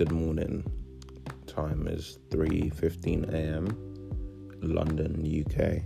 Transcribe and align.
Good 0.00 0.12
morning. 0.12 0.64
Time 1.46 1.86
is 1.86 2.20
3:15 2.30 3.34
a.m. 3.34 3.66
London, 4.62 5.12
UK. 5.20 5.82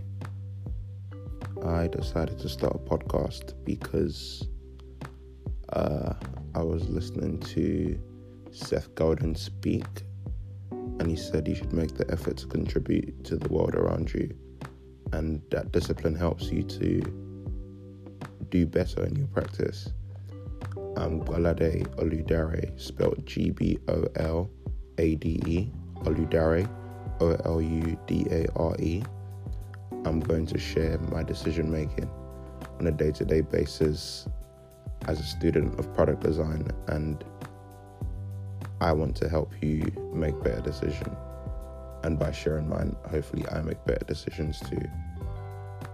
I 1.65 1.87
decided 1.87 2.39
to 2.39 2.47
start 2.47 2.75
a 2.75 2.79
podcast 2.79 3.55
because 3.65 4.47
uh, 5.73 6.13
I 6.55 6.63
was 6.63 6.87
listening 6.87 7.41
to 7.55 7.99
Seth 8.51 8.95
Godin 8.95 9.35
speak, 9.35 9.85
and 10.71 11.09
he 11.09 11.17
said 11.17 11.45
you 11.45 11.55
should 11.55 11.73
make 11.73 11.95
the 11.95 12.09
effort 12.09 12.37
to 12.37 12.47
contribute 12.47 13.25
to 13.25 13.35
the 13.35 13.49
world 13.49 13.75
around 13.75 14.13
you, 14.13 14.33
and 15.11 15.41
that 15.51 15.73
discipline 15.73 16.15
helps 16.15 16.45
you 16.53 16.63
to 16.63 17.01
do 18.47 18.65
better 18.65 19.03
in 19.03 19.17
your 19.17 19.27
practice. 19.27 19.89
I'm 20.97 21.19
Gbolade 21.21 21.85
Oludare, 21.97 22.71
spelled 22.79 23.25
G 23.25 23.49
B 23.49 23.77
O 23.89 24.05
L 24.15 24.49
A 24.97 25.15
D 25.15 25.41
E, 25.45 25.69
Oludare, 26.05 26.69
O 27.19 27.31
L 27.43 27.61
U 27.61 27.99
D 28.07 28.25
A 28.31 28.47
R 28.55 28.75
E. 28.79 29.03
I'm 30.05 30.21
going 30.21 30.45
to 30.47 30.57
share 30.57 30.97
my 31.11 31.21
decision 31.21 31.69
making 31.69 32.09
on 32.79 32.87
a 32.87 32.91
day 32.91 33.11
to 33.11 33.25
day 33.25 33.41
basis 33.41 34.27
as 35.07 35.19
a 35.19 35.23
student 35.23 35.77
of 35.77 35.93
product 35.93 36.23
design, 36.23 36.65
and 36.87 37.25
I 38.79 38.93
want 38.93 39.17
to 39.17 39.27
help 39.27 39.51
you 39.61 39.91
make 40.13 40.41
better 40.43 40.61
decisions. 40.61 41.17
And 42.03 42.17
by 42.17 42.31
sharing 42.31 42.69
mine, 42.69 42.95
hopefully, 43.09 43.43
I 43.51 43.61
make 43.61 43.83
better 43.83 44.05
decisions 44.05 44.61
too. 44.61 44.81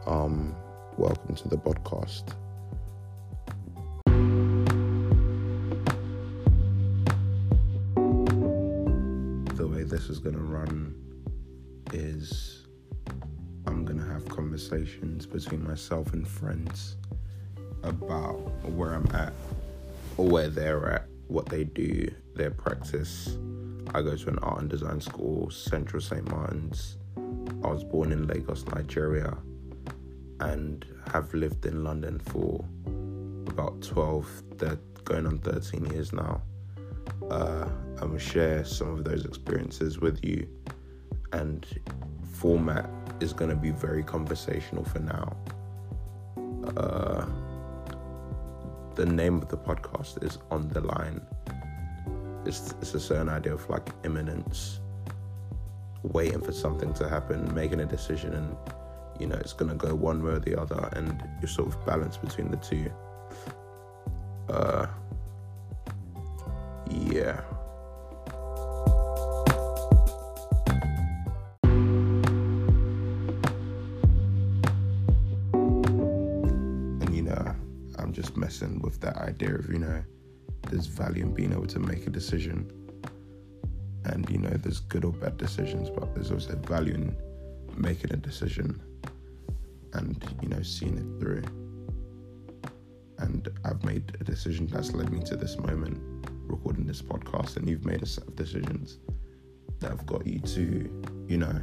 Um, 0.06 0.56
welcome 0.98 1.34
to 1.36 1.48
the 1.48 1.58
podcast. 1.58 2.36
This 10.02 10.09
is 10.09 10.17
going 10.17 10.35
to 10.35 10.41
run 10.41 10.95
is 11.94 12.66
I'm 13.67 13.85
going 13.85 13.99
to 13.99 14.07
have 14.07 14.27
conversations 14.27 15.27
between 15.27 15.63
myself 15.63 16.13
and 16.13 16.27
friends 16.27 16.97
about 17.83 18.39
where 18.66 18.95
I'm 18.95 19.07
at, 19.13 19.31
or 20.17 20.27
where 20.27 20.49
they're 20.49 20.91
at, 20.91 21.05
what 21.27 21.45
they 21.45 21.66
do, 21.66 22.09
their 22.33 22.49
practice. 22.49 23.38
I 23.94 24.02
go 24.02 24.16
to 24.16 24.29
an 24.29 24.39
art 24.39 24.61
and 24.61 24.69
design 24.72 25.02
school, 25.02 25.52
Central 25.52 26.02
St. 26.02 26.27
Martin's. 26.31 26.97
I 27.63 27.67
was 27.67 27.83
born 27.83 28.11
in 28.11 28.25
Lagos, 28.25 28.66
Nigeria, 28.73 29.38
and 30.39 30.83
have 31.13 31.31
lived 31.35 31.67
in 31.67 31.83
London 31.83 32.17
for 32.17 32.66
about 33.45 33.83
12, 33.83 34.27
thir- 34.57 34.79
going 35.03 35.27
on 35.27 35.38
13 35.38 35.85
years 35.91 36.11
now 36.11 36.41
uh, 37.30 37.67
I'm 38.02 38.08
gonna 38.08 38.20
share 38.20 38.66
some 38.66 38.90
of 38.90 39.04
those 39.04 39.26
experiences 39.26 40.00
with 40.00 40.23
you, 40.23 40.48
and 41.34 41.66
format 42.34 42.90
is 43.20 43.34
gonna 43.34 43.56
be 43.56 43.72
very 43.72 44.03
conversational 44.03 44.84
for 44.84 45.00
now. 45.00 45.36
Uh, 46.78 47.26
the 48.95 49.06
name 49.06 49.38
of 49.38 49.50
the 49.50 49.58
podcast 49.58 50.23
is 50.23 50.40
On 50.50 50.68
the 50.70 50.81
Line. 50.81 51.22
It's, 52.45 52.73
it's 52.81 52.94
a 52.95 53.00
certain 53.00 53.30
idea 53.30 53.53
of 53.53 53.70
like 53.70 53.90
imminence, 54.03 54.80
waiting 56.03 56.42
for 56.42 56.52
something 56.52 56.94
to 56.96 57.08
happen, 57.08 57.53
making 57.53 57.80
a 57.80 57.86
decision, 57.86 58.34
and 58.34 58.58
you 59.20 59.28
know 59.28 59.36
it's 59.36 59.53
gonna 59.53 59.75
go 59.75 59.94
one 59.94 60.23
way 60.23 60.31
or 60.31 60.40
the 60.40 60.59
other, 60.59 60.90
and 60.94 61.23
you're 61.40 61.48
sort 61.48 61.68
of 61.68 61.86
balanced 61.86 62.22
between 62.22 62.50
the 62.50 62.58
two. 62.58 62.92
Uh, 64.50 64.88
yeah. 66.91 67.41
And 77.02 77.16
you 77.16 77.24
know, 77.24 77.56
I'm 77.97 78.12
just 78.13 78.38
messing 78.38 78.79
with 78.79 79.00
that 79.02 79.18
idea 79.18 79.56
of, 79.56 79.69
you 79.69 79.79
know, 79.79 80.03
there's 80.69 80.88
value 80.88 81.24
in 81.24 81.34
being 81.34 81.52
able 81.52 81.68
to 81.68 81.79
make 81.79 82.07
a 82.07 82.09
decision. 82.09 82.69
And, 84.06 84.28
you 84.29 84.40
know, 84.40 84.50
there's 84.50 84.79
good 84.79 85.06
or 85.06 85.12
bad 85.12 85.38
decisions, 85.38 85.90
but 85.90 86.13
there's 86.16 86.31
also 86.31 86.56
value 86.56 86.96
in 86.96 87.16
making 87.78 88.12
a 88.12 88.18
decision 88.18 88.81
and, 89.94 90.23
you 90.41 90.50
know, 90.50 90.62
seeing 90.63 90.97
it 90.97 91.19
through. 91.22 91.44
And 93.19 93.47
I've 93.63 93.84
made 93.84 94.18
a 94.19 94.23
decision 94.23 94.66
that's 94.66 94.94
led 94.94 95.12
me 95.12 95.22
to 95.25 95.35
this 95.35 95.58
moment 95.58 96.22
recording 96.51 96.85
this 96.85 97.01
podcast 97.01 97.57
and 97.57 97.69
you've 97.69 97.85
made 97.85 98.03
a 98.03 98.06
set 98.06 98.28
of 98.28 98.35
decisions 98.35 99.00
that 99.79 99.89
have 99.89 100.06
got 100.06 100.25
you 100.28 100.39
to, 100.39 101.25
you 101.28 101.38
know, 101.38 101.62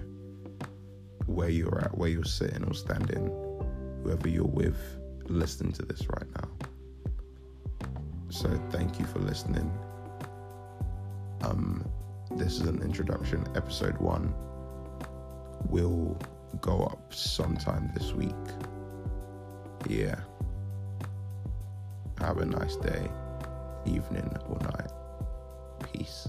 where 1.26 1.50
you're 1.50 1.81
at, 1.84 1.97
where 1.97 2.09
you're 2.09 2.25
sitting 2.25 2.65
or 2.65 2.75
standing, 2.75 3.27
whoever 4.03 4.28
you're 4.28 4.44
with, 4.44 4.81
listening 5.28 5.72
to 5.72 5.82
this 5.82 6.09
right 6.09 6.27
now. 6.34 6.48
So 8.31 8.48
thank 8.71 8.98
you 8.98 9.06
for 9.06 9.19
listening. 9.21 9.71
Um, 11.43 11.84
this 12.32 12.54
is 12.54 12.62
an 12.62 12.82
introduction, 12.82 13.44
episode 13.54 13.98
one 13.98 14.34
will 15.69 16.19
go 16.60 16.82
up 16.84 17.12
sometime 17.12 17.91
this 17.94 18.12
week. 18.12 18.34
Yeah. 19.87 20.16
Have 22.19 22.38
a 22.38 22.47
nice 22.47 22.77
day, 22.77 23.09
evening 23.87 24.31
or 24.49 24.59
night. 24.61 24.93
Peace. 25.93 26.28